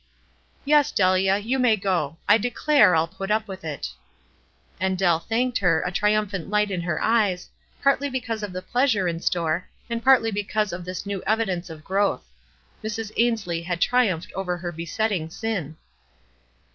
[0.65, 2.17] Yes, Delia, you may go.
[2.27, 3.91] I declare I'll put up with it."
[4.79, 7.49] And Deli thanked her, a triumphant light in her eyes,
[7.83, 11.83] partly because of the pleasure in store, and partly because of this new evidence of
[11.83, 12.25] growth.
[12.83, 13.11] Mrs.
[13.15, 15.77] Ainslie had triumphed over her besetting sin.